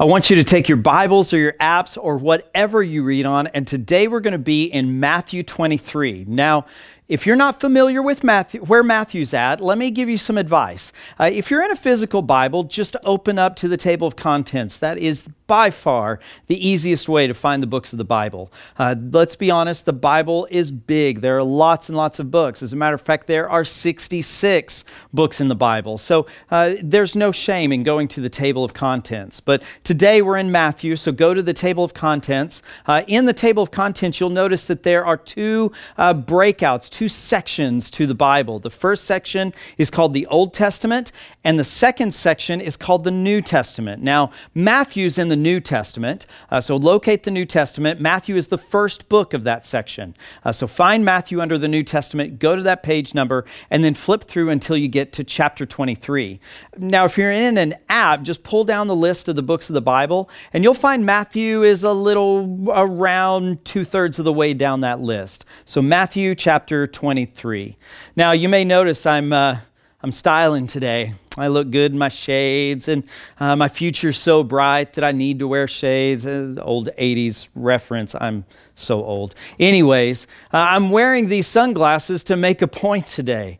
[0.00, 3.48] I want you to take your Bibles or your apps or whatever you read on,
[3.48, 6.24] and today we're going to be in Matthew 23.
[6.26, 6.64] Now,
[7.10, 10.92] if you're not familiar with Matthew, where Matthew's at, let me give you some advice.
[11.18, 14.78] Uh, if you're in a physical Bible, just open up to the table of contents.
[14.78, 18.52] That is by far the easiest way to find the books of the Bible.
[18.78, 21.22] Uh, let's be honest, the Bible is big.
[21.22, 22.62] There are lots and lots of books.
[22.62, 25.98] As a matter of fact, there are 66 books in the Bible.
[25.98, 29.40] So uh, there's no shame in going to the table of contents.
[29.40, 32.62] But today we're in Matthew, so go to the table of contents.
[32.86, 37.08] Uh, in the table of contents, you'll notice that there are two uh, breakouts, two
[37.08, 38.58] sections to the Bible.
[38.58, 43.10] The first section is called the Old Testament, and the second section is called the
[43.10, 44.02] New Testament.
[44.02, 46.26] Now, Matthew's in the New Testament.
[46.50, 48.02] Uh, so locate the New Testament.
[48.02, 50.14] Matthew is the first book of that section.
[50.44, 53.94] Uh, so find Matthew under the New Testament, go to that page number, and then
[53.94, 56.38] flip through until you get to chapter 23.
[56.76, 59.74] Now, if you're in an app, just pull down the list of the books of
[59.74, 64.52] the Bible, and you'll find Matthew is a little around two thirds of the way
[64.52, 65.46] down that list.
[65.64, 67.76] So Matthew chapter 23.
[68.16, 69.32] Now, you may notice I'm.
[69.32, 69.58] Uh,
[70.02, 71.12] I'm styling today.
[71.36, 73.04] I look good in my shades, and
[73.38, 76.24] uh, my future's so bright that I need to wear shades.
[76.24, 78.14] Uh, old 80s reference.
[78.14, 79.34] I'm so old.
[79.58, 83.58] Anyways, uh, I'm wearing these sunglasses to make a point today.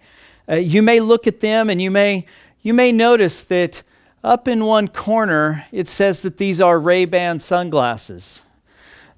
[0.49, 2.25] Uh, you may look at them and you may,
[2.63, 3.83] you may notice that
[4.25, 8.43] up in one corner it says that these are Ray-Ban sunglasses.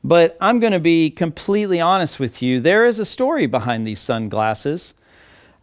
[0.04, 2.60] But I'm going to be completely honest with you.
[2.60, 4.94] There is a story behind these sunglasses.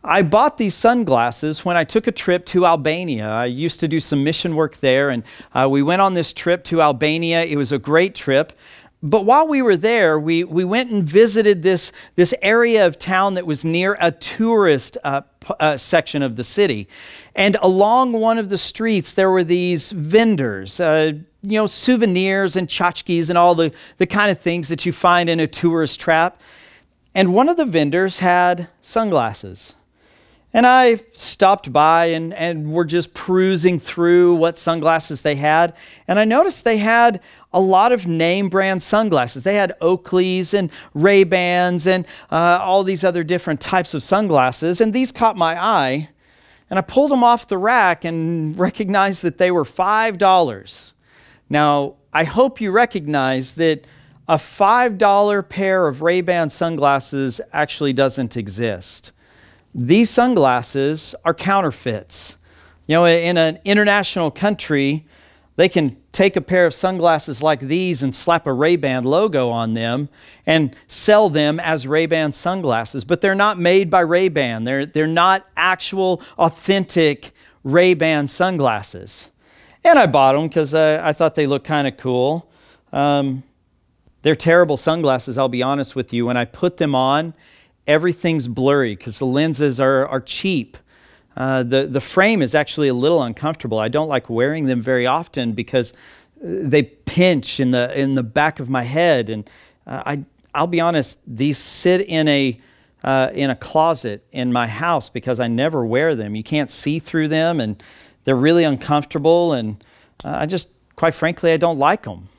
[0.02, 3.28] I bought these sunglasses when I took a trip to Albania.
[3.28, 5.24] I used to do some mission work there, and
[5.54, 7.44] uh, we went on this trip to Albania.
[7.44, 8.54] It was a great trip.
[9.02, 13.34] But while we were there, we, we went and visited this, this area of town
[13.36, 16.88] that was near a tourist uh, p- uh, section of the city.
[17.34, 22.68] And along one of the streets, there were these vendors, uh, you know, souvenirs and
[22.68, 26.42] tchotchkes and all the, the kind of things that you find in a tourist trap.
[27.16, 29.76] And one of the vendors had sunglasses.
[30.52, 35.76] And I stopped by and, and were just perusing through what sunglasses they had.
[36.08, 37.22] And I noticed they had
[37.54, 39.44] a lot of name brand sunglasses.
[39.44, 44.82] They had Oakleys and Ray-Bans and uh, all these other different types of sunglasses.
[44.82, 46.10] And these caught my eye.
[46.70, 50.94] And I pulled them off the rack and recognized that they were $5.
[51.50, 53.86] Now, I hope you recognize that
[54.28, 59.12] a $5 pair of Ray-Ban sunglasses actually doesn't exist
[59.74, 62.38] these sunglasses are counterfeits.
[62.88, 65.06] You know, in an international country,
[65.58, 69.76] they can take a pair of sunglasses like these and slap a Ray-Ban logo on
[69.76, 70.10] them
[70.46, 74.64] and sell them as Ray-Ban sunglasses, but they're not made by Ray-Ban.
[74.64, 77.32] They're, they're not actual, authentic
[77.64, 79.29] Ray-Ban sunglasses.
[79.84, 82.50] And I bought them because uh, I thought they looked kind of cool.
[82.92, 83.44] Um,
[84.22, 86.26] they're terrible sunglasses, I'll be honest with you.
[86.26, 87.34] When I put them on,
[87.88, 90.78] everything's blurry because the lenses are, are cheap.
[91.38, 93.80] Uh, the, the frame is actually a little uncomfortable.
[93.80, 95.96] I don't like wearing them very often because uh,
[96.42, 99.30] they pinch in the, in the back of my head.
[99.30, 99.50] And
[99.88, 102.58] uh, I, I'll be honest, these sit in a,
[103.04, 106.36] uh, in a closet in my house because I never wear them.
[106.36, 107.82] You can't see through them, and
[108.24, 109.54] they're really uncomfortable.
[109.54, 109.84] And
[110.24, 112.30] uh, I just, quite frankly, I don't like them.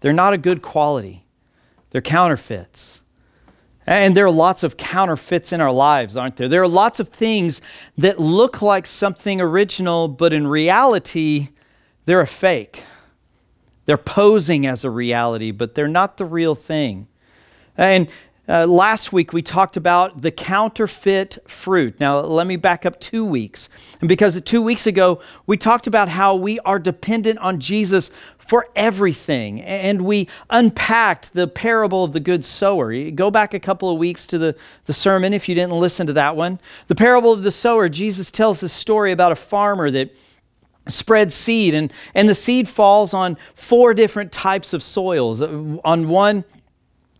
[0.00, 1.24] They're not a good quality,
[1.90, 3.00] they're counterfeits.
[3.86, 6.48] And there are lots of counterfeits in our lives, aren't there?
[6.48, 7.60] There are lots of things
[7.98, 11.48] that look like something original, but in reality,
[12.04, 12.84] they're a fake.
[13.86, 17.08] They're posing as a reality, but they're not the real thing.
[17.76, 18.08] And
[18.50, 22.00] uh, last week we talked about the counterfeit fruit.
[22.00, 23.68] Now, let me back up two weeks.
[24.00, 28.66] And because two weeks ago we talked about how we are dependent on Jesus for
[28.74, 29.60] everything.
[29.62, 33.10] And we unpacked the parable of the good sower.
[33.12, 34.56] Go back a couple of weeks to the,
[34.86, 36.58] the sermon if you didn't listen to that one.
[36.88, 40.12] The parable of the sower, Jesus tells this story about a farmer that
[40.88, 45.40] spreads seed, and, and the seed falls on four different types of soils.
[45.40, 46.44] On one,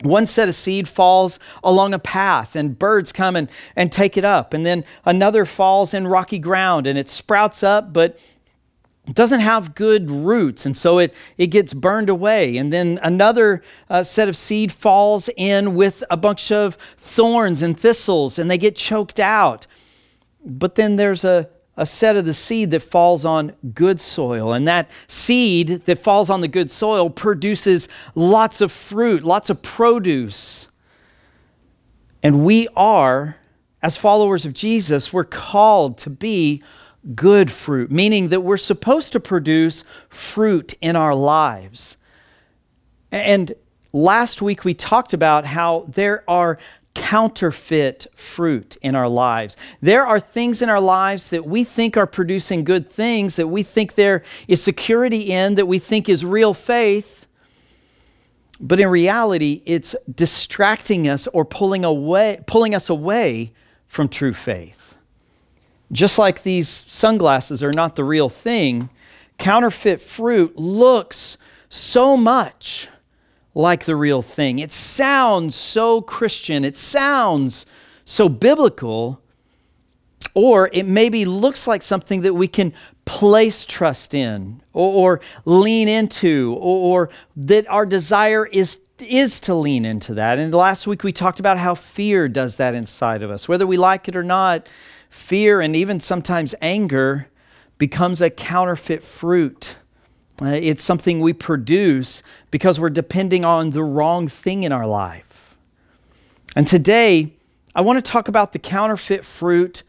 [0.02, 4.24] one set of seed falls along a path and birds come and, and take it
[4.24, 8.18] up and then another falls in rocky ground and it sprouts up but
[9.12, 12.56] doesn't have good roots, and so it, it gets burned away.
[12.56, 17.78] And then another uh, set of seed falls in with a bunch of thorns and
[17.78, 19.66] thistles, and they get choked out.
[20.44, 21.48] But then there's a,
[21.80, 26.28] a set of the seed that falls on good soil, and that seed that falls
[26.28, 30.68] on the good soil produces lots of fruit, lots of produce.
[32.22, 33.36] And we are,
[33.82, 36.62] as followers of Jesus, we're called to be
[37.14, 41.96] good fruit, meaning that we're supposed to produce fruit in our lives.
[43.10, 43.54] And
[43.90, 46.58] last week we talked about how there are
[47.00, 49.56] counterfeit fruit in our lives.
[49.80, 53.62] There are things in our lives that we think are producing good things, that we
[53.62, 57.26] think there is security in, that we think is real faith.
[58.60, 63.54] But in reality, it's distracting us or pulling away pulling us away
[63.86, 64.94] from true faith.
[65.90, 68.90] Just like these sunglasses are not the real thing,
[69.38, 71.38] counterfeit fruit looks
[71.70, 72.88] so much
[73.54, 74.58] like the real thing.
[74.58, 77.66] It sounds so Christian, it sounds
[78.04, 79.22] so biblical,
[80.34, 82.72] or it maybe looks like something that we can
[83.04, 89.54] place trust in or, or lean into, or, or that our desire is is to
[89.54, 90.38] lean into that.
[90.38, 93.48] And last week we talked about how fear does that inside of us.
[93.48, 94.68] Whether we like it or not,
[95.08, 97.28] fear and even sometimes anger
[97.78, 99.76] becomes a counterfeit fruit
[100.40, 105.56] it's something we produce because we're depending on the wrong thing in our life.
[106.56, 107.32] And today,
[107.74, 109.82] I want to talk about the counterfeit fruit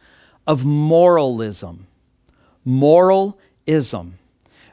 [0.46, 1.86] of moralism.
[2.64, 4.18] Moralism.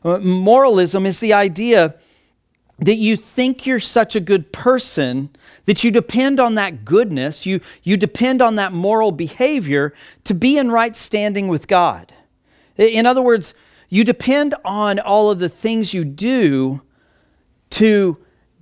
[0.03, 1.95] Uh, moralism is the idea
[2.79, 5.29] that you think you're such a good person
[5.65, 9.93] that you depend on that goodness, you, you depend on that moral behavior
[10.23, 12.13] to be in right standing with God.
[12.77, 13.53] In other words,
[13.89, 16.81] you depend on all of the things you do
[17.71, 18.17] to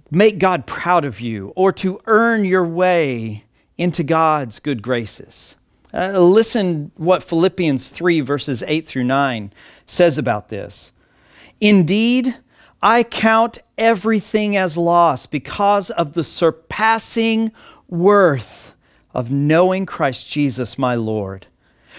[0.09, 3.43] make God proud of you or to earn your way
[3.77, 5.55] into God's good graces.
[5.93, 9.53] Uh, listen what Philippians 3, verses 8 through 9
[9.85, 10.91] says about this.
[11.59, 12.35] Indeed,
[12.81, 17.51] I count everything as loss because of the surpassing
[17.87, 18.73] worth
[19.13, 21.47] of knowing Christ Jesus my Lord.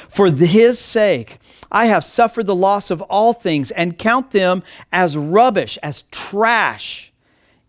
[0.09, 1.39] For his sake,
[1.71, 4.62] I have suffered the loss of all things and count them
[4.93, 7.12] as rubbish, as trash,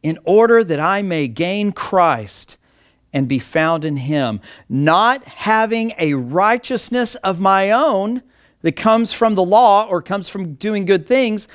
[0.02, 2.58] in order that I may gain Christ
[3.12, 4.40] and be found in him,
[4.70, 8.22] not having a righteousness of my own
[8.62, 11.48] that comes from the law or comes from doing good things,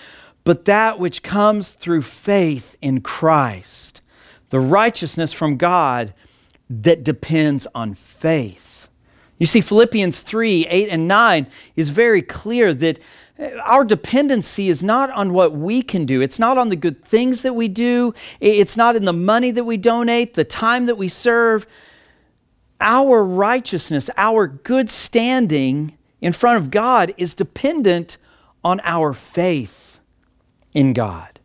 [0.43, 4.03] but that which comes through faith in Christ,
[4.51, 6.13] the righteousness from God
[6.69, 8.74] that depends on faith.
[9.39, 11.47] You see, Philippians 3 8 and 9
[11.77, 12.99] is very clear that
[13.65, 16.21] our dependency is not on what we can do.
[16.21, 18.15] It's not on the good things that we do.
[18.41, 21.67] It's not in the money that we donate, the time that we serve.
[22.81, 28.19] Our righteousness, our good standing in front of God is dependent
[28.63, 29.99] on our faith
[30.73, 31.41] in God.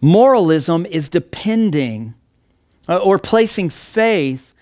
[0.00, 2.14] Moralism is depending
[2.88, 4.53] uh, or placing faith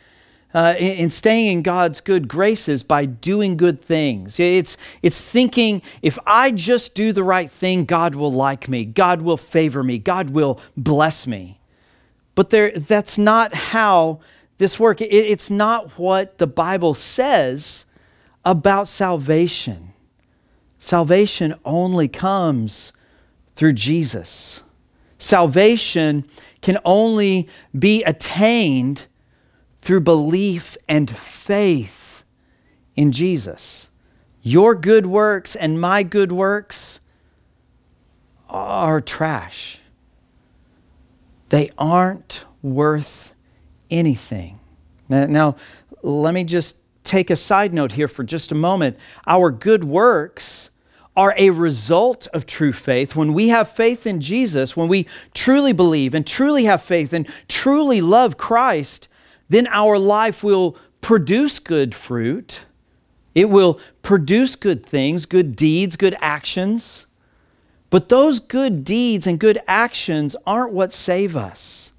[0.54, 4.38] uh, in, in, staying in God's good graces by doing good things.
[4.38, 9.22] It's, it's thinking if I just do the right thing, God will like me, God
[9.22, 11.60] will favor me, God will bless me.
[12.34, 14.20] But there, that's not how
[14.58, 15.02] this works.
[15.02, 17.86] It, it's not what the Bible says
[18.44, 19.92] about salvation.
[20.78, 22.92] Salvation only comes
[23.54, 24.62] through Jesus.
[25.18, 26.26] Salvation
[26.60, 27.48] can only
[27.78, 29.06] be attained
[29.82, 32.24] through belief and faith
[32.94, 33.90] in Jesus.
[34.40, 37.00] Your good works and my good works
[38.48, 39.80] are trash.
[41.48, 43.34] They aren't worth
[43.90, 44.60] anything.
[45.08, 45.56] Now, now,
[46.02, 48.96] let me just take a side note here for just a moment.
[49.26, 50.70] Our good works
[51.16, 53.14] are a result of true faith.
[53.14, 57.28] When we have faith in Jesus, when we truly believe and truly have faith and
[57.48, 59.08] truly love Christ,
[59.52, 62.64] then our life will produce good fruit.
[63.34, 67.06] It will produce good things, good deeds, good actions.
[67.90, 71.92] But those good deeds and good actions aren't what save us.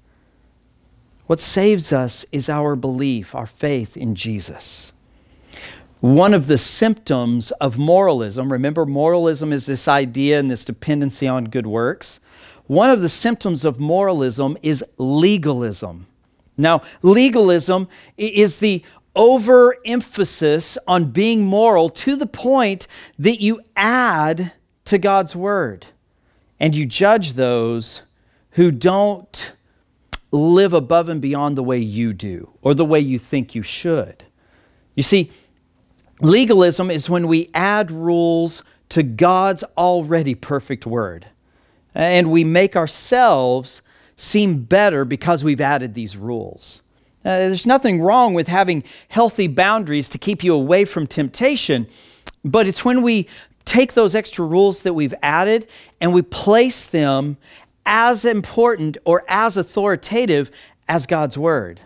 [1.26, 4.92] What saves us is our belief, our faith in Jesus.
[6.00, 11.44] One of the symptoms of moralism, remember, moralism is this idea and this dependency on
[11.44, 12.20] good works.
[12.66, 16.06] One of the symptoms of moralism is legalism.
[16.56, 18.84] Now, legalism is the
[19.16, 22.86] overemphasis on being moral to the point
[23.18, 24.52] that you add
[24.86, 25.86] to God's word
[26.58, 28.02] and you judge those
[28.50, 29.52] who don't
[30.30, 34.24] live above and beyond the way you do or the way you think you should.
[34.94, 35.30] You see,
[36.20, 41.26] legalism is when we add rules to God's already perfect word
[41.94, 43.80] and we make ourselves
[44.16, 46.82] seem better because we've added these rules.
[47.24, 51.86] Uh, there's nothing wrong with having healthy boundaries to keep you away from temptation,
[52.44, 53.26] but it's when we
[53.64, 55.66] take those extra rules that we've added
[56.00, 57.38] and we place them
[57.86, 60.50] as important or as authoritative
[60.86, 61.80] as God's word.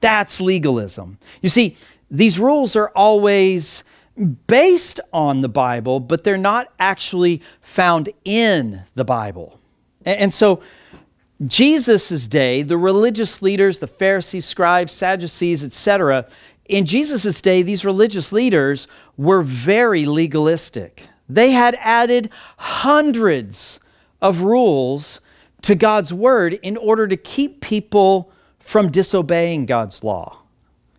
[0.00, 1.18] That's legalism.
[1.42, 1.76] You see,
[2.10, 3.82] these rules are always
[4.46, 9.58] based on the Bible, but they're not actually found in the Bible.
[10.04, 10.60] And, so,
[11.44, 16.26] Jesus' day, the religious leaders, the Pharisees, scribes, Sadducees, etc.,
[16.68, 21.04] in Jesus' day, these religious leaders were very legalistic.
[21.28, 23.78] They had added hundreds
[24.20, 25.20] of rules
[25.62, 30.42] to God's word in order to keep people from disobeying God's law.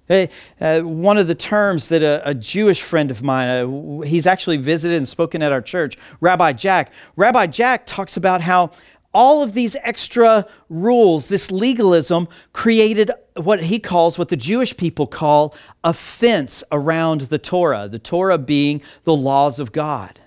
[0.08, 0.30] Hey,
[0.62, 4.56] uh, one of the terms that a, a Jewish friend of mine, uh, he's actually
[4.56, 6.94] visited and spoken at our church, Rabbi Jack.
[7.18, 8.72] Rabbi Jack talks about how
[9.14, 15.08] all of these extra rules, this legalism, created what he calls, what the Jewish people
[15.08, 20.20] call, a fence around the Torah, the Torah being the laws of God.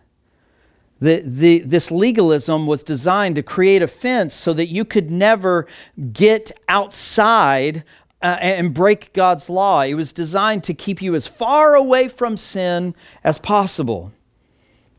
[1.01, 5.67] The, the, this legalism was designed to create a fence so that you could never
[6.13, 7.85] get outside
[8.23, 9.81] uh, and break God's law.
[9.81, 12.95] It was designed to keep you as far away from sin
[13.25, 14.13] as possible.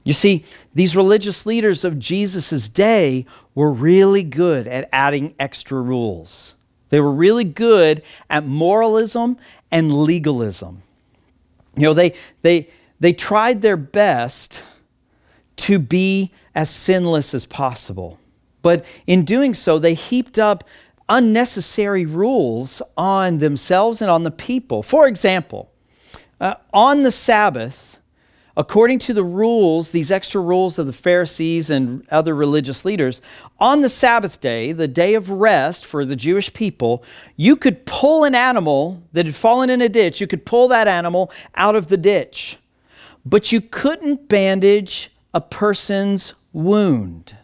[0.03, 3.25] You see, these religious leaders of Jesus' day
[3.55, 6.55] were really good at adding extra rules.
[6.89, 9.37] They were really good at moralism
[9.69, 10.83] and legalism.
[11.75, 14.63] You know, they, they, they tried their best
[15.57, 18.19] to be as sinless as possible.
[18.61, 20.63] But in doing so, they heaped up
[21.09, 24.83] unnecessary rules on themselves and on the people.
[24.83, 25.71] For example,
[26.39, 27.90] uh, on the Sabbath,
[28.57, 33.21] according to the rules, these extra rules of the Pharisees and other religious leaders,
[33.59, 37.03] on the Sabbath day, the day of rest for the Jewish people,
[37.35, 40.87] you could pull an animal that had fallen in a ditch, you could pull that
[40.87, 42.57] animal out of the ditch,
[43.25, 47.35] but you couldn't bandage a person's wound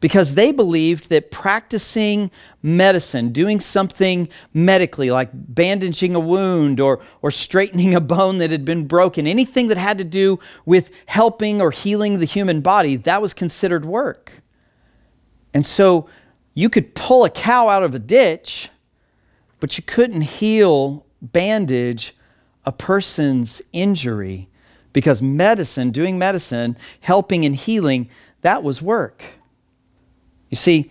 [0.00, 2.30] because they believed that practicing
[2.62, 8.64] medicine, doing something medically, like bandaging a wound or, or straightening a bone that had
[8.64, 13.20] been broken, anything that had to do with helping or healing the human body, that
[13.20, 14.32] was considered work.
[15.52, 16.08] And so
[16.54, 18.68] you could pull a cow out of a ditch,
[19.60, 22.14] but you couldn't heal, bandage
[22.64, 24.48] a person's injury
[24.92, 28.08] because medicine, doing medicine, helping and healing,
[28.42, 29.22] that was work.
[30.50, 30.90] You see,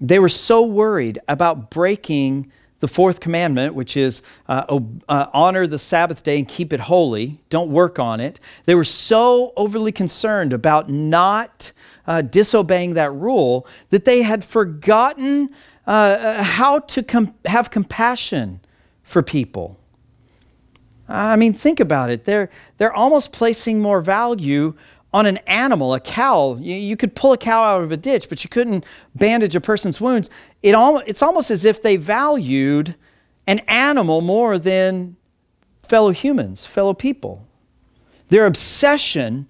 [0.00, 5.78] they were so worried about breaking the fourth commandment, which is uh, uh, honor the
[5.78, 8.38] Sabbath day and keep it holy, don't work on it.
[8.66, 11.72] They were so overly concerned about not
[12.06, 15.50] uh, disobeying that rule that they had forgotten
[15.86, 18.60] uh, uh, how to com- have compassion
[19.02, 19.78] for people.
[21.08, 22.24] I mean, think about it.
[22.24, 24.74] They're, they're almost placing more value
[25.16, 26.58] on an animal, a cow.
[26.60, 29.62] You, you, could pull a cow out of a ditch, but you couldn't bandage a
[29.62, 30.28] person's wounds.
[30.62, 32.96] It al- it's almost as if they valued
[33.46, 35.16] an animal more than
[35.88, 37.46] fellow humans, fellow people.
[38.28, 39.46] Their obsession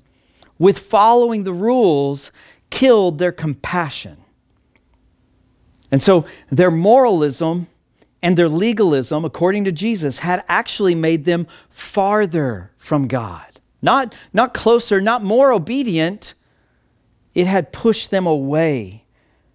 [0.57, 2.31] with following the rules
[2.71, 4.19] killed their compassion.
[5.91, 7.67] And so their moralism
[8.23, 13.56] and their legalism, according to Jesus, had actually made them farther from God.
[13.87, 16.35] Not, not closer, not more obedient.
[17.37, 19.05] It had pushed them away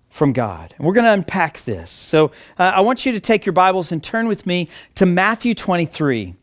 [0.10, 0.74] from God.
[0.78, 1.92] And we're going to unpack this.
[1.92, 5.54] So uh, I want you to take your Bibles and turn with me to Matthew
[5.54, 6.36] 23.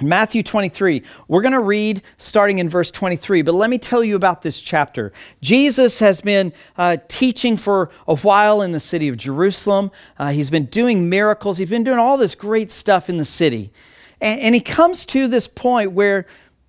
[0.00, 1.04] Matthew 23.
[1.28, 4.60] We're going to read starting in verse 23, but let me tell you about this
[4.60, 5.12] chapter.
[5.40, 9.92] Jesus has been uh, teaching for a while in the city of Jerusalem.
[10.18, 13.72] Uh, he's been doing miracles, he's been doing all this great stuff in the city.
[14.20, 16.26] And, and he comes to this point where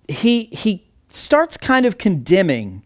[0.08, 2.82] he, he starts kind of condemning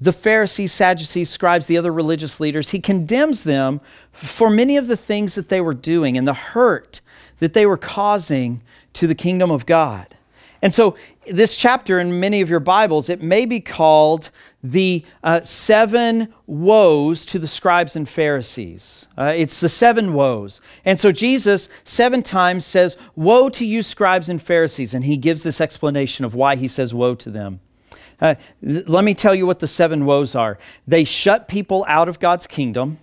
[0.00, 2.70] the Pharisees, Sadducees, scribes, the other religious leaders.
[2.70, 3.80] He condemns them
[4.10, 7.00] for many of the things that they were doing and the hurt
[7.38, 8.62] that they were causing
[8.94, 10.16] to the kingdom of God.
[10.60, 10.96] And so,
[11.30, 14.30] this chapter in many of your Bibles, it may be called
[14.62, 19.08] the uh, seven woes to the scribes and Pharisees.
[19.18, 20.60] Uh, it's the seven woes.
[20.84, 24.94] And so, Jesus seven times says, Woe to you, scribes and Pharisees.
[24.94, 27.60] And he gives this explanation of why he says woe to them.
[28.20, 32.20] Uh, let me tell you what the seven woes are they shut people out of
[32.20, 32.98] God's kingdom.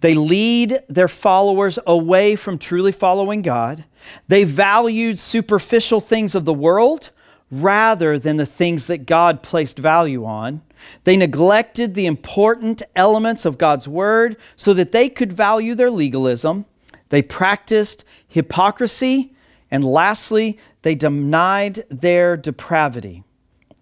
[0.00, 3.84] They lead their followers away from truly following God.
[4.26, 7.10] They valued superficial things of the world
[7.50, 10.62] rather than the things that God placed value on.
[11.04, 16.64] They neglected the important elements of God's word so that they could value their legalism.
[17.08, 19.34] They practiced hypocrisy.
[19.70, 23.24] And lastly, they denied their depravity.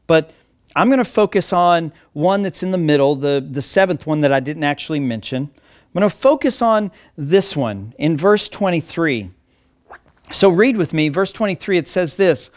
[0.07, 0.33] But
[0.75, 4.33] I'm going to focus on one that's in the middle, the, the seventh one that
[4.33, 5.51] I didn't actually mention.
[5.53, 9.31] I'm going to focus on this one in verse 23.
[10.31, 12.51] So read with me, verse 23, it says this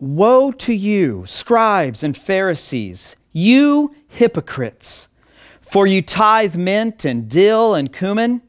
[0.00, 5.08] Woe to you, scribes and Pharisees, you hypocrites!
[5.60, 8.40] For you tithe mint and dill and cumin,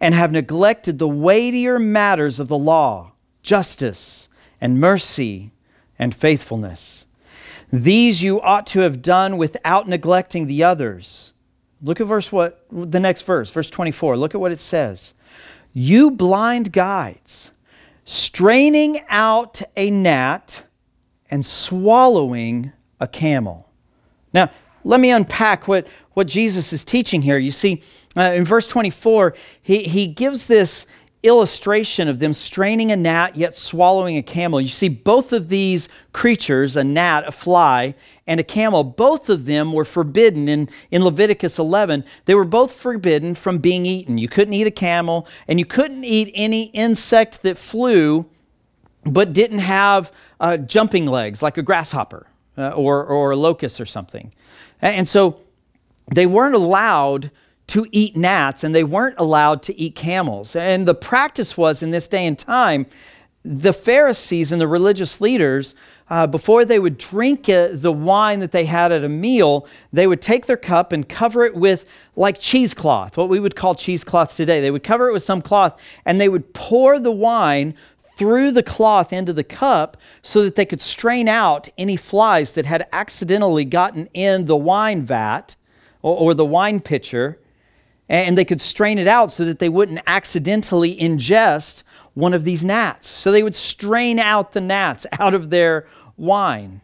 [0.00, 4.28] and have neglected the weightier matters of the law, justice
[4.60, 5.50] and mercy
[5.98, 7.06] and faithfulness.
[7.72, 11.32] These you ought to have done without neglecting the others.
[11.82, 14.16] Look at verse what the next verse, verse 24.
[14.16, 15.14] Look at what it says.
[15.72, 17.52] You blind guides,
[18.04, 20.64] straining out a gnat
[21.30, 23.67] and swallowing a camel.
[24.32, 24.50] Now,
[24.84, 27.38] let me unpack what, what Jesus is teaching here.
[27.38, 27.82] You see,
[28.16, 30.86] uh, in verse 24, he, he gives this
[31.24, 34.60] illustration of them straining a gnat yet swallowing a camel.
[34.60, 37.94] You see, both of these creatures, a gnat, a fly,
[38.26, 42.04] and a camel, both of them were forbidden in, in Leviticus 11.
[42.26, 44.16] They were both forbidden from being eaten.
[44.16, 48.26] You couldn't eat a camel, and you couldn't eat any insect that flew
[49.04, 52.26] but didn't have uh, jumping legs like a grasshopper
[52.58, 54.32] uh, or, or a locust or something.
[54.82, 55.40] And so
[56.12, 57.30] they weren't allowed
[57.68, 60.56] to eat gnats and they weren't allowed to eat camels.
[60.56, 62.86] And the practice was in this day and time,
[63.44, 65.74] the Pharisees and the religious leaders,
[66.10, 70.06] uh, before they would drink uh, the wine that they had at a meal, they
[70.06, 71.84] would take their cup and cover it with
[72.16, 74.60] like cheesecloth, what we would call cheesecloth today.
[74.60, 77.74] They would cover it with some cloth and they would pour the wine
[78.18, 82.66] through the cloth into the cup so that they could strain out any flies that
[82.66, 85.54] had accidentally gotten in the wine vat
[86.02, 87.38] or, or the wine pitcher
[88.08, 91.84] and they could strain it out so that they wouldn't accidentally ingest
[92.14, 93.06] one of these gnats.
[93.06, 96.80] So they would strain out the gnats out of their wine.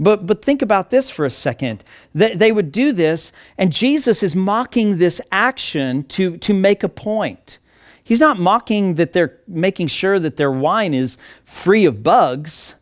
[0.00, 1.84] But, but think about this for a second.
[2.12, 6.88] They, they would do this, and Jesus is mocking this action to, to make a
[6.88, 7.60] point.
[8.04, 12.74] He's not mocking that they're making sure that their wine is free of bugs.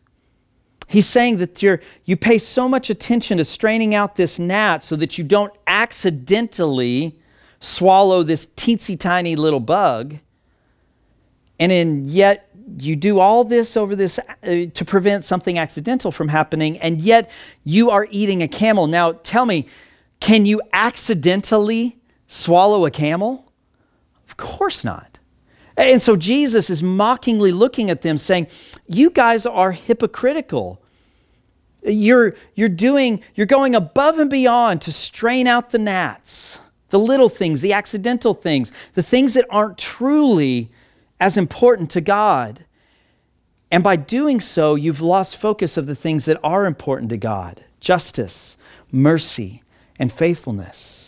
[0.87, 4.95] He's saying that you're, you pay so much attention to straining out this gnat so
[4.97, 7.17] that you don't accidentally
[7.61, 10.17] swallow this teensy tiny little bug.
[11.57, 16.27] And then yet you do all this over this uh, to prevent something accidental from
[16.27, 17.29] happening, and yet
[17.63, 18.87] you are eating a camel.
[18.87, 19.67] Now tell me,
[20.19, 23.51] can you accidentally swallow a camel?
[24.27, 25.12] Of course not.
[25.75, 28.47] And so Jesus is mockingly looking at them, saying,
[28.87, 30.79] You guys are hypocritical.
[31.83, 36.59] You're, you're doing, you're going above and beyond to strain out the gnats
[36.93, 40.69] the little things, the accidental things, the things that aren't truly
[41.19, 42.65] as important to God.
[43.71, 47.63] And by doing so, you've lost focus of the things that are important to God
[47.79, 48.57] justice,
[48.91, 49.63] mercy,
[49.97, 51.02] and faithfulness.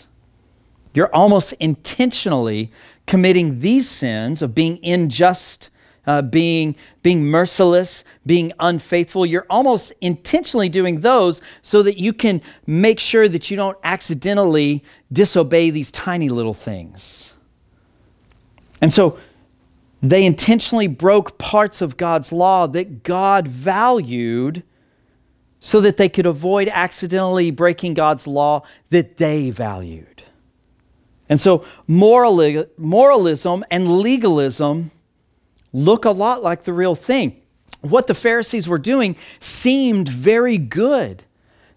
[0.95, 2.71] You're almost intentionally
[3.05, 5.69] committing these sins of being unjust
[6.07, 9.25] uh, being, being merciless, being unfaithful.
[9.25, 14.83] You're almost intentionally doing those so that you can make sure that you don't accidentally
[15.11, 17.33] disobey these tiny little things.
[18.81, 19.17] And so
[20.01, 24.63] they intentionally broke parts of God's law that God valued
[25.59, 30.14] so that they could avoid accidentally breaking God's law that they valued.
[31.27, 34.91] And so moralism and legalism
[35.73, 37.41] look a lot like the real thing.
[37.81, 41.23] What the Pharisees were doing seemed very good.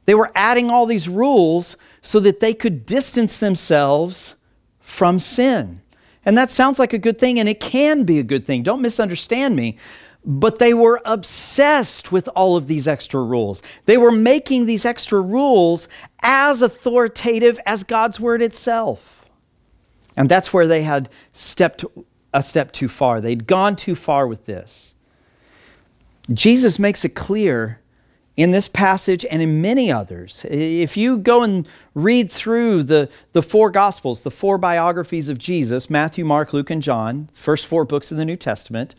[0.04, 4.34] They were adding all these rules so that they could distance themselves
[4.80, 5.82] from sin.
[6.24, 8.62] And that sounds like a good thing, and it can be a good thing.
[8.62, 9.76] Don't misunderstand me.
[10.24, 13.62] But they were obsessed with all of these extra rules.
[13.84, 15.88] They were making these extra rules
[16.22, 19.17] as authoritative as God's word itself.
[20.18, 21.84] And that's where they had stepped
[22.34, 23.20] a step too far.
[23.20, 24.96] They'd gone too far with this.
[26.32, 27.80] Jesus makes it clear
[28.36, 30.44] in this passage and in many others.
[30.50, 35.88] If you go and read through the, the four Gospels, the four biographies of Jesus
[35.88, 38.96] Matthew, Mark, Luke, and John, first four books of the New Testament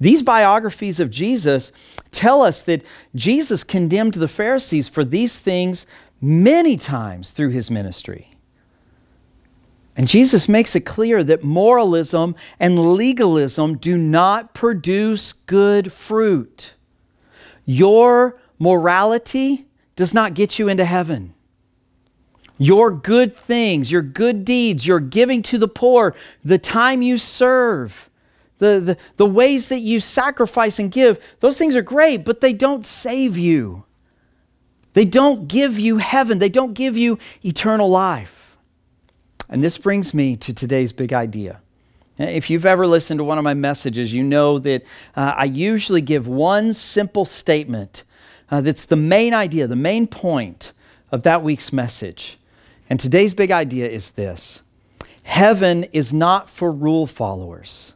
[0.00, 1.70] these biographies of Jesus
[2.10, 2.82] tell us that
[3.14, 5.86] Jesus condemned the Pharisees for these things
[6.20, 8.31] many times through his ministry.
[9.96, 16.74] And Jesus makes it clear that moralism and legalism do not produce good fruit.
[17.66, 21.34] Your morality does not get you into heaven.
[22.56, 28.08] Your good things, your good deeds, your giving to the poor, the time you serve,
[28.58, 32.52] the, the, the ways that you sacrifice and give, those things are great, but they
[32.52, 33.84] don't save you.
[34.92, 38.41] They don't give you heaven, they don't give you eternal life.
[39.52, 41.60] And this brings me to today's big idea.
[42.16, 44.82] If you've ever listened to one of my messages, you know that
[45.14, 48.02] uh, I usually give one simple statement
[48.50, 50.72] uh, that's the main idea, the main point
[51.10, 52.38] of that week's message.
[52.88, 54.62] And today's big idea is this
[55.24, 57.92] Heaven is not for rule followers,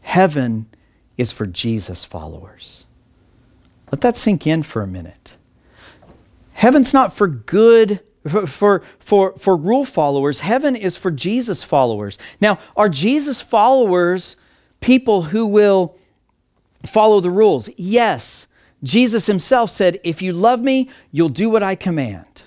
[0.00, 0.66] heaven
[1.18, 2.86] is for Jesus followers.
[3.92, 5.34] Let that sink in for a minute.
[6.54, 12.18] Heaven's not for good for, for, for, rule followers, heaven is for Jesus followers.
[12.40, 14.36] Now, are Jesus followers
[14.80, 15.96] people who will
[16.84, 17.68] follow the rules?
[17.76, 18.46] Yes.
[18.82, 22.42] Jesus himself said, If you love me, you'll do what I command.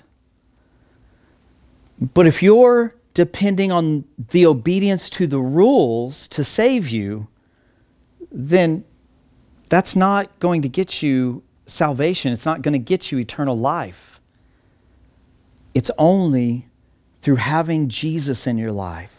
[2.14, 7.28] But if you're depending on the obedience to the rules to save you,
[8.30, 8.84] then
[9.68, 12.32] that's not going to get you salvation.
[12.32, 14.19] It's not going to get you eternal life.
[15.74, 16.68] It's only
[17.20, 19.14] through having Jesus in your life,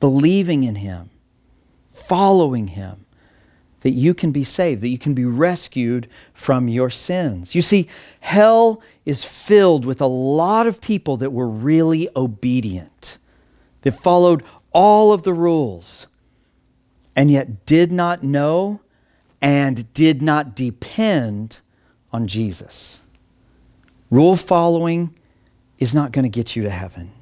[0.00, 1.10] believing in Him,
[1.88, 3.06] following Him,
[3.80, 7.54] that you can be saved, that you can be rescued from your sins.
[7.54, 7.86] You see,
[8.20, 13.18] hell is filled with a lot of people that were really obedient,
[13.82, 16.06] that followed all of the rules,
[17.14, 18.80] and yet did not know
[19.40, 21.58] and did not depend
[22.10, 23.00] on Jesus.
[24.10, 25.14] Rule following
[25.78, 27.12] is not going to get you to heaven.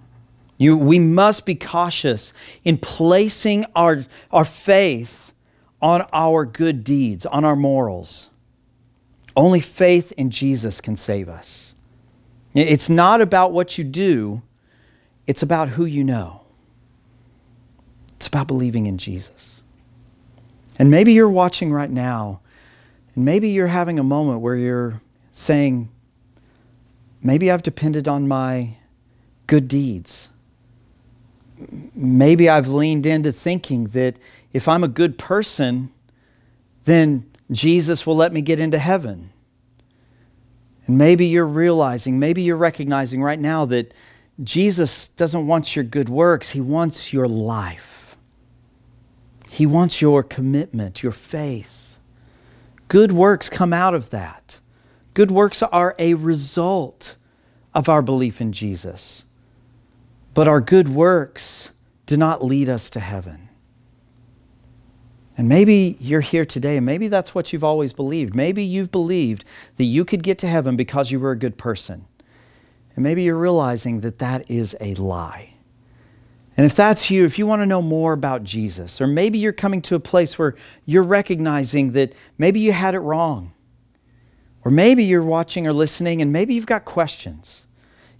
[0.58, 2.32] You, we must be cautious
[2.64, 5.32] in placing our, our faith
[5.80, 8.30] on our good deeds, on our morals.
[9.36, 11.74] Only faith in Jesus can save us.
[12.54, 14.42] It's not about what you do,
[15.26, 16.42] it's about who you know.
[18.16, 19.62] It's about believing in Jesus.
[20.78, 22.40] And maybe you're watching right now
[23.14, 25.00] and maybe you're having a moment where you're
[25.32, 25.90] saying,
[27.22, 28.76] maybe I've depended on my
[29.46, 30.30] good deeds.
[31.94, 34.18] Maybe I've leaned into thinking that
[34.52, 35.90] if I'm a good person,
[36.84, 39.32] then Jesus will let me get into heaven.
[40.86, 43.94] And maybe you're realizing, maybe you're recognizing right now that
[44.42, 48.16] Jesus doesn't want your good works, He wants your life.
[49.48, 51.98] He wants your commitment, your faith.
[52.88, 54.58] Good works come out of that.
[55.14, 57.16] Good works are a result
[57.74, 59.24] of our belief in Jesus.
[60.34, 61.70] But our good works
[62.06, 63.48] do not lead us to heaven.
[65.36, 68.34] And maybe you're here today, and maybe that's what you've always believed.
[68.34, 69.44] Maybe you've believed
[69.76, 72.06] that you could get to heaven because you were a good person.
[72.94, 75.54] And maybe you're realizing that that is a lie.
[76.54, 79.54] And if that's you, if you want to know more about Jesus, or maybe you're
[79.54, 83.51] coming to a place where you're recognizing that maybe you had it wrong,
[84.64, 87.66] or maybe you're watching or listening and maybe you've got questions.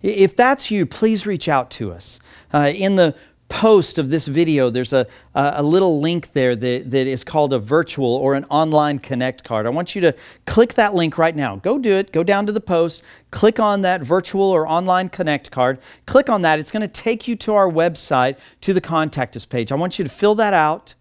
[0.03, 2.19] If that's you, please reach out to us.
[2.53, 3.15] Uh, in the
[3.49, 7.59] post of this video, there's a, a little link there that, that is called a
[7.59, 9.67] virtual or an online connect card.
[9.67, 10.15] I want you to
[10.47, 11.57] click that link right now.
[11.57, 12.13] Go do it.
[12.13, 15.79] Go down to the post, click on that virtual or online connect card.
[16.07, 16.59] Click on that.
[16.59, 19.71] It's going to take you to our website, to the contact us page.
[19.71, 20.95] I want you to fill that out,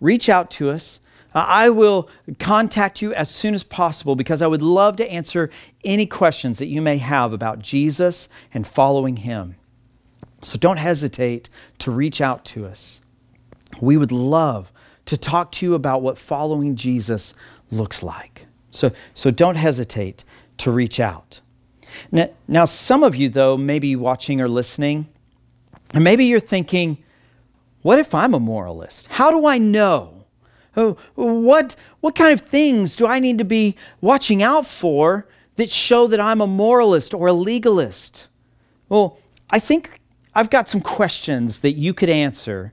[0.00, 1.00] reach out to us.
[1.34, 5.50] Uh, I will contact you as soon as possible because I would love to answer
[5.84, 9.56] any questions that you may have about Jesus and following Him.
[10.42, 13.00] So don't hesitate to reach out to us.
[13.80, 14.72] We would love
[15.06, 17.34] to talk to you about what following Jesus
[17.70, 18.46] looks like.
[18.70, 20.24] So, so don't hesitate
[20.58, 21.40] to reach out.
[22.12, 25.08] Now, now, some of you, though, may be watching or listening,
[25.94, 26.98] and maybe you're thinking,
[27.82, 29.06] what if I'm a moralist?
[29.08, 30.17] How do I know?
[30.78, 35.70] Oh, what, what kind of things do I need to be watching out for that
[35.70, 38.28] show that I'm a moralist or a legalist?
[38.88, 39.18] Well,
[39.50, 39.98] I think
[40.36, 42.72] I've got some questions that you could answer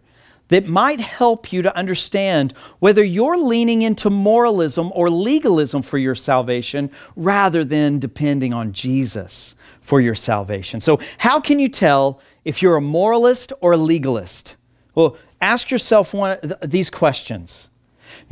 [0.50, 6.14] that might help you to understand whether you're leaning into moralism or legalism for your
[6.14, 10.80] salvation rather than depending on Jesus for your salvation.
[10.80, 14.58] So, how can you tell if you're a moralist or a legalist?
[14.94, 17.72] Well, ask yourself one these questions.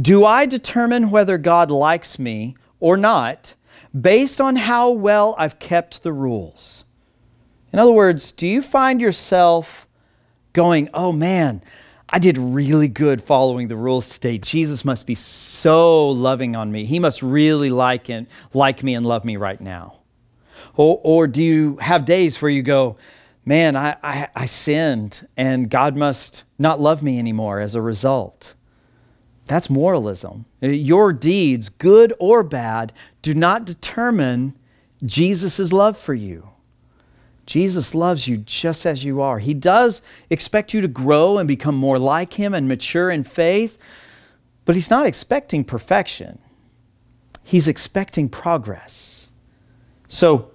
[0.02, 3.56] Do I determine whether God likes me or not
[4.00, 6.86] based on how well I've kept the rules?
[7.72, 9.88] In other words, do you find yourself
[10.54, 11.62] going, oh man,
[12.10, 14.38] I did really good following the rules today.
[14.38, 16.86] Jesus must be so loving on me.
[16.86, 19.98] He must really like, and, like me and love me right now.
[20.76, 22.98] Or, or do you have days where you go,
[23.46, 28.54] man, I, I, I sinned and God must not love me anymore as a result?
[29.46, 30.46] That's moralism.
[30.62, 34.58] Uh, your deeds, good or bad, do not determine
[35.06, 36.50] Jesus' love for you.
[37.46, 39.40] Jesus loves you just as you are.
[39.40, 43.78] He does expect you to grow and become more like Him and mature in faith,
[44.64, 46.40] but He's not expecting perfection.
[47.44, 49.30] He's expecting progress.
[50.08, 50.52] So,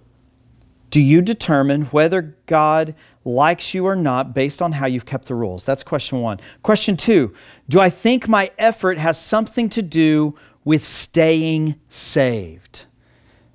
[0.90, 5.34] do you determine whether God likes you or not based on how you've kept the
[5.34, 5.64] rules?
[5.64, 6.40] That's question one.
[6.62, 7.34] Question two
[7.68, 12.86] Do I think my effort has something to do with staying saved?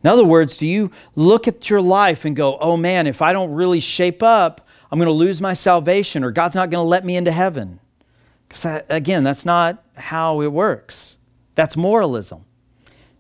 [0.04, 3.32] In other words, do you look at your life and go, oh man, if I
[3.32, 6.88] don't really shape up, I'm going to lose my salvation or God's not going to
[6.88, 7.80] let me into heaven?
[8.48, 11.18] Because again, that's not how it works.
[11.56, 12.46] That's moralism.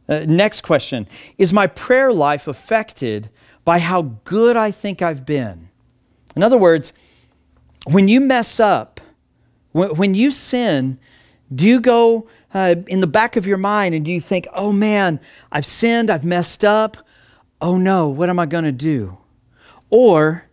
[0.08, 3.29] Uh, next question Is my prayer life affected
[3.63, 5.69] by how good I think I've been?
[6.36, 6.93] In other words,
[7.86, 9.00] when you mess up,
[9.72, 10.98] when, when you sin,
[11.54, 14.72] do you go uh, in the back of your mind and do you think, oh
[14.72, 15.19] man,
[15.52, 16.98] I've sinned, I've messed up.
[17.62, 19.17] Oh no, what am I going to do?
[19.89, 20.46] Or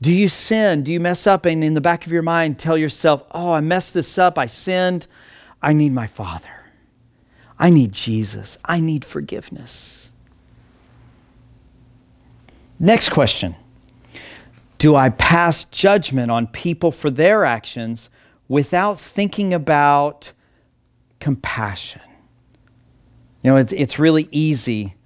[0.00, 0.82] do you sin?
[0.82, 3.60] Do you mess up and in the back of your mind tell yourself, oh, I
[3.60, 5.06] messed this up, I sinned,
[5.60, 6.48] I need my Father.
[7.58, 8.58] I need Jesus.
[8.64, 10.10] I need forgiveness.
[12.80, 13.54] Next question
[14.82, 18.10] Do I pass judgment on people for their actions
[18.48, 20.32] without thinking about
[21.20, 22.02] compassion.
[23.44, 24.96] You know, it's, really easy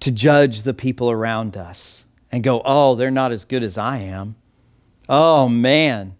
[0.00, 3.98] to judge the people around us and go, oh, they're not as good as I
[3.98, 4.36] am.
[5.10, 6.16] Oh, man,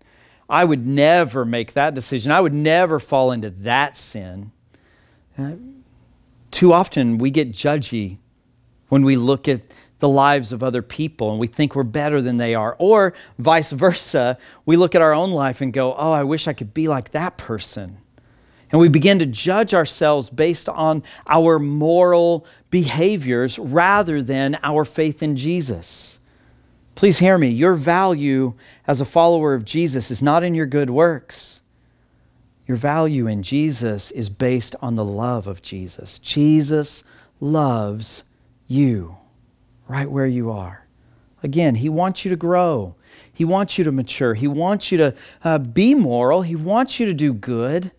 [0.46, 2.30] I would never make that decision.
[2.30, 4.52] I would never fall into that sin.
[5.38, 5.54] Uh,
[6.50, 8.18] too often we get judgy
[8.90, 9.62] when we look at
[9.98, 12.76] the lives of other people and we think we're better than they are.
[12.78, 16.52] Or vice versa, we look at our own life and go, oh, I wish I
[16.52, 17.98] could be like that person.
[18.70, 25.22] And we begin to judge ourselves based on our moral behaviors rather than our faith
[25.22, 26.18] in Jesus.
[26.94, 27.48] Please hear me.
[27.48, 28.54] Your value
[28.86, 31.62] as a follower of Jesus is not in your good works.
[32.66, 36.18] Your value in Jesus is based on the love of Jesus.
[36.18, 37.04] Jesus
[37.40, 38.24] loves
[38.66, 39.16] you
[39.88, 40.86] right where you are.
[41.42, 42.94] Again, He wants you to grow,
[43.32, 47.06] He wants you to mature, He wants you to uh, be moral, He wants you
[47.06, 47.90] to do good.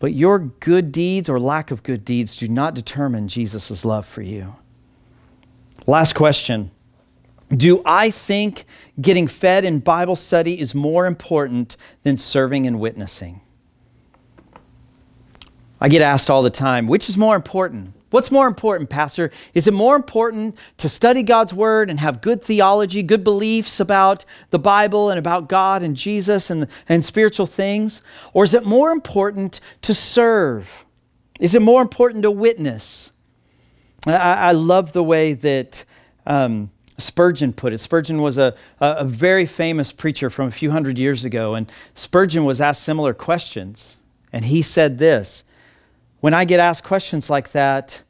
[0.00, 4.22] But your good deeds or lack of good deeds do not determine Jesus' love for
[4.22, 4.54] you.
[5.86, 6.70] Last question
[7.50, 8.64] Do I think
[9.00, 13.40] getting fed in Bible study is more important than serving and witnessing?
[15.80, 17.94] I get asked all the time, which is more important?
[18.10, 19.30] What's more important, Pastor?
[19.52, 24.24] Is it more important to study God's Word and have good theology, good beliefs about
[24.50, 28.00] the Bible and about God and Jesus and, and spiritual things?
[28.32, 30.86] Or is it more important to serve?
[31.38, 33.12] Is it more important to witness?
[34.06, 34.12] I,
[34.48, 35.84] I love the way that
[36.26, 37.78] um, Spurgeon put it.
[37.78, 42.44] Spurgeon was a, a very famous preacher from a few hundred years ago, and Spurgeon
[42.44, 43.98] was asked similar questions.
[44.32, 45.44] And he said this
[46.20, 48.02] when I get asked questions like that,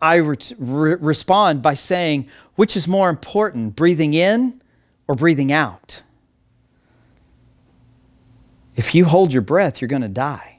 [0.00, 4.62] I re- re- respond by saying, which is more important, breathing in
[5.08, 6.02] or breathing out?
[8.76, 10.58] If you hold your breath, you're going to die.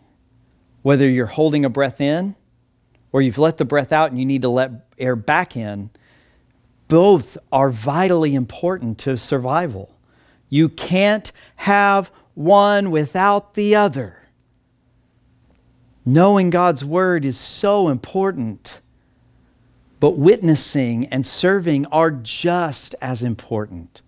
[0.83, 2.35] Whether you're holding a breath in
[3.11, 5.89] or you've let the breath out and you need to let air back in,
[6.87, 9.95] both are vitally important to survival.
[10.49, 14.20] You can't have one without the other.
[16.05, 18.81] Knowing God's word is so important,
[19.99, 24.01] but witnessing and serving are just as important.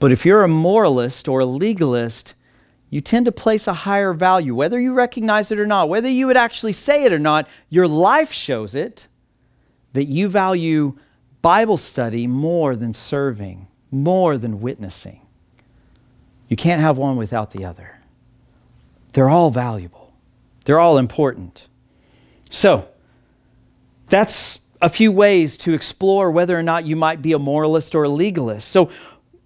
[0.00, 2.34] But if you're a moralist or a legalist,
[2.90, 6.26] you tend to place a higher value, whether you recognize it or not, whether you
[6.26, 9.06] would actually say it or not, your life shows it
[9.92, 10.98] that you value
[11.40, 15.20] Bible study more than serving, more than witnessing.
[16.48, 18.00] You can't have one without the other.
[19.12, 20.01] They're all valuable.
[20.64, 21.68] They're all important.
[22.50, 22.88] So,
[24.06, 28.04] that's a few ways to explore whether or not you might be a moralist or
[28.04, 28.68] a legalist.
[28.68, 28.90] So,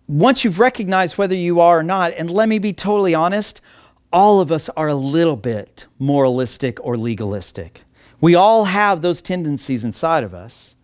[0.08, 3.60] once you've recognized whether you are or not, and let me be totally honest,
[4.12, 7.82] all of us are a little bit moralistic or legalistic.
[8.20, 10.76] We all have those tendencies inside of us.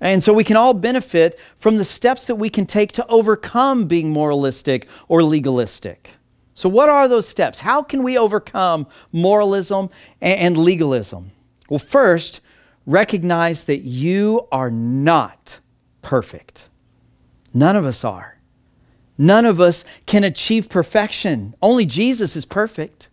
[0.00, 3.86] And so we can all benefit from the steps that we can take to overcome
[3.86, 6.12] being moralistic or legalistic.
[6.58, 7.60] So, what are those steps?
[7.60, 9.90] How can we overcome moralism
[10.20, 11.30] and legalism?
[11.70, 12.40] Well, first,
[12.84, 15.60] recognize that you are not
[16.02, 16.68] perfect.
[17.54, 18.40] None of us are.
[19.16, 21.54] None of us can achieve perfection.
[21.62, 23.08] Only Jesus is perfect.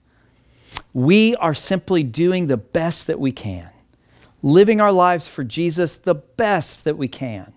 [0.91, 3.69] We are simply doing the best that we can,
[4.41, 7.53] living our lives for Jesus the best that we can.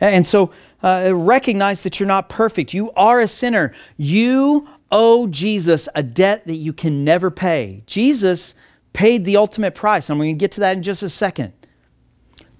[0.00, 0.50] And so
[0.82, 2.74] uh, recognize that you're not perfect.
[2.74, 3.72] You are a sinner.
[3.96, 7.82] You owe Jesus a debt that you can never pay.
[7.86, 8.54] Jesus
[8.92, 10.08] paid the ultimate price.
[10.08, 11.54] I'm going to get to that in just a second.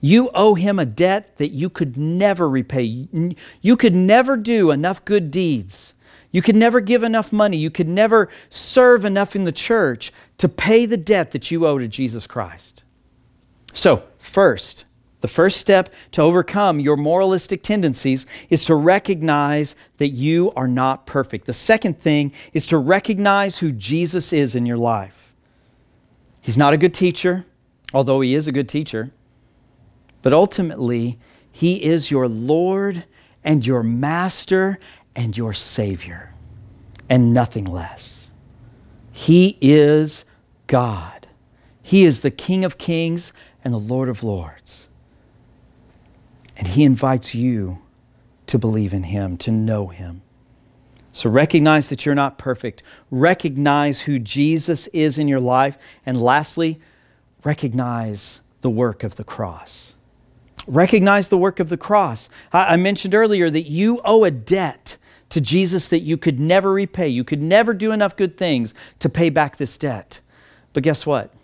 [0.01, 3.07] You owe him a debt that you could never repay.
[3.61, 5.95] You could never do enough good deeds.
[6.33, 7.59] You could never give enough money.
[7.59, 11.79] You could never serve enough in the church to pay the debt that you owe
[11.79, 12.83] to Jesus Christ.
[13.75, 14.87] So, first,
[15.22, 21.06] the first step to overcome your moralistic tendencies is to recognize that you are not
[21.06, 21.46] perfect.
[21.46, 25.35] The second thing is to recognize who Jesus is in your life.
[26.40, 27.46] He's not a good teacher,
[27.94, 29.12] although he is a good teacher,
[30.22, 31.18] but ultimately,
[31.52, 33.04] he is your Lord
[33.44, 34.78] and your Master
[35.14, 36.35] and your Savior,
[37.08, 38.32] and nothing less.
[39.12, 40.24] He is
[40.66, 41.28] God.
[41.80, 43.32] He is the King of kings
[43.62, 44.88] and the Lord of lords.
[46.62, 47.79] And He invites you
[48.46, 50.22] to believe in Him, to know Him.
[51.11, 52.85] So recognize that you're not perfect.
[53.11, 55.77] Recognize who Jesus is in your life.
[56.07, 56.79] And lastly,
[57.42, 59.96] recognize the work of the cross.
[60.68, 62.29] Recognize the work of the cross.
[62.53, 64.98] I, mentioned earlier that you owe a debt
[65.31, 67.09] to Jesus that you could never repay.
[67.09, 70.20] You could never do enough good things to pay back this debt.
[70.75, 71.35] But guess what?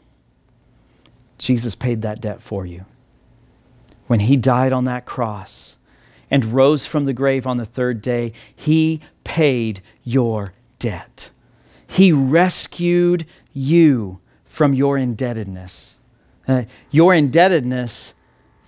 [1.38, 2.84] Jesus paid that debt for you
[4.08, 5.76] when he died on that cross
[6.30, 11.30] and rose from the grave on the third day, he paid your debt.
[11.86, 15.98] He rescued you from your indebtedness.
[16.48, 18.14] Uh, your indebtedness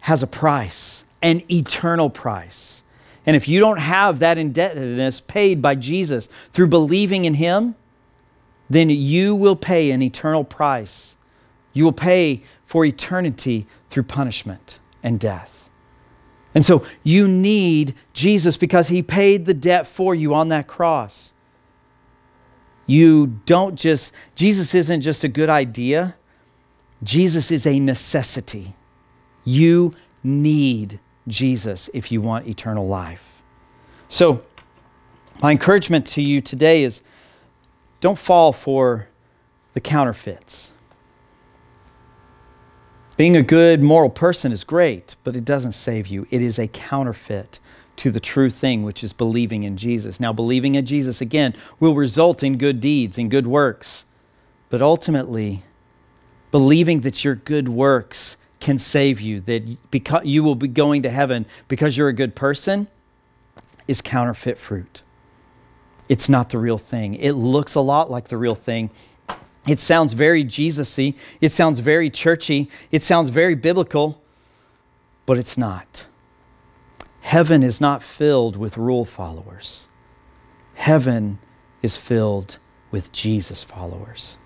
[0.02, 2.82] has a price, an eternal price.
[3.24, 7.76] And if you don't have that indebtedness paid by Jesus through believing in him,
[8.68, 11.16] then you will pay an eternal price.
[11.72, 15.68] You will pay for eternity through punishment and death.
[16.54, 21.32] And so you need Jesus because he paid the debt for you on that cross.
[22.86, 26.16] You don't just, Jesus isn't just a good idea,
[27.02, 28.74] Jesus is a necessity.
[29.44, 33.42] You need Jesus if you want eternal life.
[34.08, 34.42] So,
[35.40, 37.00] my encouragement to you today is
[38.00, 39.08] don't fall for
[39.72, 40.72] the counterfeits.
[43.20, 46.26] Being a good moral person is great, but it doesn't save you.
[46.30, 47.58] It is a counterfeit
[47.96, 50.20] to the true thing, which is believing in Jesus.
[50.20, 54.06] Now, believing in Jesus, again, will result in good deeds and good works.
[54.70, 55.64] But ultimately,
[56.50, 59.76] believing that your good works can save you, that
[60.24, 62.88] you will be going to heaven because you're a good person,
[63.86, 65.02] is counterfeit fruit.
[66.08, 67.16] It's not the real thing.
[67.16, 68.88] It looks a lot like the real thing,
[69.70, 71.14] it sounds very Jesus-y.
[71.40, 72.68] It sounds very churchy.
[72.90, 74.20] It sounds very biblical,
[75.26, 76.06] but it's not.
[77.20, 79.86] Heaven is not filled with rule followers.
[80.74, 81.38] Heaven
[81.82, 82.58] is filled
[82.90, 84.38] with Jesus followers.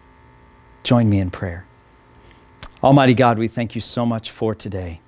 [0.83, 1.65] Join me in prayer.
[2.83, 5.01] Almighty God, we thank you so much for today.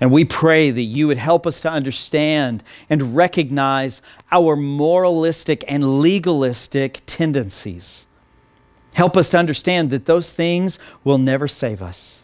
[0.00, 6.00] And we pray that you would help us to understand and recognize our moralistic and
[6.00, 8.07] legalistic tendencies.
[8.94, 12.22] Help us to understand that those things will never save us.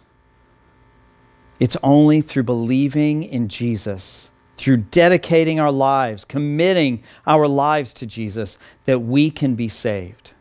[1.60, 8.58] It's only through believing in Jesus, through dedicating our lives, committing our lives to Jesus,
[8.86, 10.32] that we can be saved.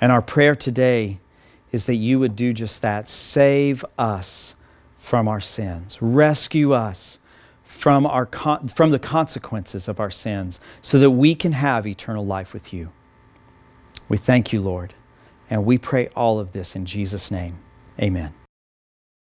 [0.00, 1.20] And our prayer today
[1.70, 4.54] is that you would do just that save us
[4.98, 7.18] from our sins, rescue us
[7.62, 12.24] from, our con- from the consequences of our sins, so that we can have eternal
[12.24, 12.90] life with you.
[14.08, 14.94] We thank you, Lord.
[15.50, 17.58] And we pray all of this in Jesus' name.
[18.00, 18.34] Amen.